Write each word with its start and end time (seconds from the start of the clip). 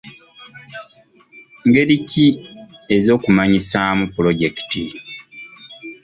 Ngeri 1.67 1.95
ki 2.09 2.27
ez'okumanyisaamu 2.95 4.03
pulojekiti? 4.13 4.83